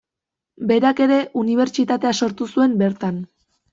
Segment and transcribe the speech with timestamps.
[0.69, 3.25] Berak ere unibertsitatea sortu zuen bertan.